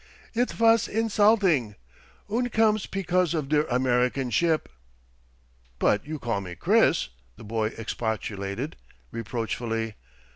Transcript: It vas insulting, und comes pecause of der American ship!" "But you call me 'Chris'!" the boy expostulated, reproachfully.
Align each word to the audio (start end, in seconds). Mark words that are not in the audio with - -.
It 0.33 0.51
vas 0.53 0.87
insulting, 0.87 1.75
und 2.27 2.51
comes 2.51 2.87
pecause 2.87 3.35
of 3.35 3.49
der 3.49 3.65
American 3.67 4.31
ship!" 4.31 4.67
"But 5.77 6.07
you 6.07 6.17
call 6.17 6.41
me 6.41 6.55
'Chris'!" 6.55 7.09
the 7.37 7.43
boy 7.43 7.67
expostulated, 7.77 8.77
reproachfully. 9.11 9.93